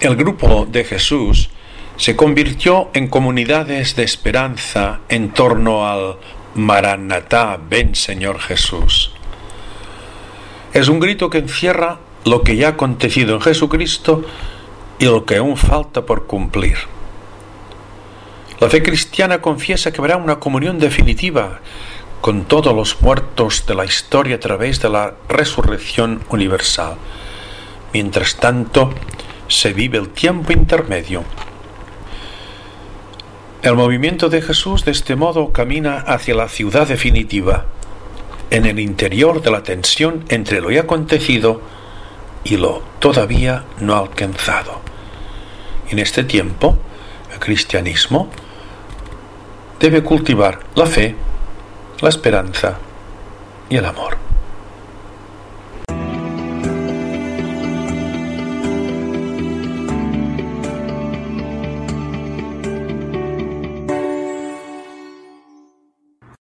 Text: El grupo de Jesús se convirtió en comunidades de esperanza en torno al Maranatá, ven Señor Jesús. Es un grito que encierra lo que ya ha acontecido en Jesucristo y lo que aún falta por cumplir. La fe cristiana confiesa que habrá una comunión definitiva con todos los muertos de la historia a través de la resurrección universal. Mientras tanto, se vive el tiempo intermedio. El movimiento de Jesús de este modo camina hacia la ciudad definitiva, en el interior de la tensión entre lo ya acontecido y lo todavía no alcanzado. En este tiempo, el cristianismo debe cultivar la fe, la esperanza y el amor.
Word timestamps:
El 0.00 0.16
grupo 0.16 0.66
de 0.66 0.82
Jesús 0.84 1.50
se 1.98 2.16
convirtió 2.16 2.88
en 2.94 3.08
comunidades 3.08 3.96
de 3.96 4.02
esperanza 4.02 5.00
en 5.10 5.28
torno 5.28 5.86
al 5.86 6.16
Maranatá, 6.54 7.60
ven 7.68 7.94
Señor 7.94 8.38
Jesús. 8.40 9.12
Es 10.72 10.88
un 10.88 11.00
grito 11.00 11.28
que 11.28 11.36
encierra 11.36 11.98
lo 12.24 12.42
que 12.42 12.56
ya 12.56 12.68
ha 12.68 12.70
acontecido 12.70 13.34
en 13.34 13.42
Jesucristo 13.42 14.24
y 14.98 15.04
lo 15.04 15.26
que 15.26 15.36
aún 15.36 15.58
falta 15.58 16.06
por 16.06 16.26
cumplir. 16.26 16.78
La 18.58 18.70
fe 18.70 18.82
cristiana 18.82 19.42
confiesa 19.42 19.92
que 19.92 20.00
habrá 20.00 20.16
una 20.16 20.40
comunión 20.40 20.78
definitiva 20.78 21.60
con 22.22 22.46
todos 22.46 22.74
los 22.74 23.02
muertos 23.02 23.66
de 23.66 23.74
la 23.74 23.84
historia 23.84 24.36
a 24.36 24.40
través 24.40 24.80
de 24.80 24.88
la 24.88 25.12
resurrección 25.28 26.22
universal. 26.30 26.96
Mientras 27.92 28.36
tanto, 28.36 28.94
se 29.50 29.72
vive 29.72 29.98
el 29.98 30.08
tiempo 30.10 30.52
intermedio. 30.52 31.24
El 33.62 33.74
movimiento 33.74 34.28
de 34.30 34.40
Jesús 34.40 34.84
de 34.84 34.92
este 34.92 35.16
modo 35.16 35.52
camina 35.52 35.98
hacia 35.98 36.34
la 36.34 36.48
ciudad 36.48 36.86
definitiva, 36.86 37.66
en 38.50 38.64
el 38.64 38.80
interior 38.80 39.42
de 39.42 39.50
la 39.50 39.62
tensión 39.62 40.24
entre 40.28 40.60
lo 40.60 40.70
ya 40.70 40.82
acontecido 40.82 41.60
y 42.42 42.56
lo 42.56 42.82
todavía 43.00 43.64
no 43.80 43.96
alcanzado. 43.96 44.80
En 45.90 45.98
este 45.98 46.24
tiempo, 46.24 46.78
el 47.32 47.38
cristianismo 47.38 48.30
debe 49.78 50.02
cultivar 50.02 50.60
la 50.74 50.86
fe, 50.86 51.14
la 52.00 52.08
esperanza 52.08 52.78
y 53.68 53.76
el 53.76 53.84
amor. 53.84 54.16